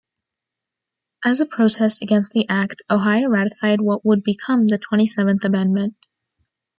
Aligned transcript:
As 1.23 1.39
a 1.39 1.45
protest 1.45 2.01
against 2.01 2.33
the 2.33 2.49
Act, 2.49 2.81
Ohio 2.89 3.27
ratified 3.29 3.81
what 3.81 4.03
would 4.03 4.23
become 4.23 4.65
the 4.65 4.79
Twenty-seventh 4.79 5.45
Amendment. 5.45 5.95